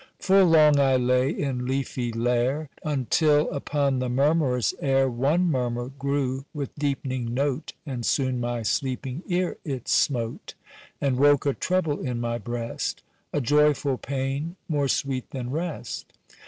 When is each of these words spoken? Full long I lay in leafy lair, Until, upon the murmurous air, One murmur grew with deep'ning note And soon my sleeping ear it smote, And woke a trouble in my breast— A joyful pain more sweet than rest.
Full 0.19 0.47
long 0.47 0.79
I 0.79 0.95
lay 0.95 1.29
in 1.29 1.67
leafy 1.67 2.11
lair, 2.11 2.69
Until, 2.83 3.47
upon 3.51 3.99
the 3.99 4.09
murmurous 4.09 4.73
air, 4.79 5.07
One 5.07 5.45
murmur 5.51 5.89
grew 5.89 6.45
with 6.55 6.73
deep'ning 6.73 7.35
note 7.35 7.73
And 7.85 8.03
soon 8.03 8.39
my 8.39 8.63
sleeping 8.63 9.21
ear 9.27 9.57
it 9.63 9.87
smote, 9.87 10.55
And 10.99 11.17
woke 11.19 11.45
a 11.45 11.53
trouble 11.53 11.99
in 11.99 12.19
my 12.19 12.39
breast— 12.39 13.03
A 13.31 13.39
joyful 13.41 13.99
pain 13.99 14.55
more 14.67 14.87
sweet 14.87 15.29
than 15.29 15.51
rest. 15.51 16.11